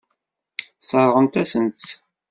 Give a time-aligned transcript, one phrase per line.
[0.79, 1.87] Sseṛɣent-asent-tt.